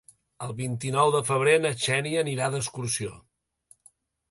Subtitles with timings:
[0.45, 3.15] El vint-i-nou de febrer na Xènia anirà d'excursió.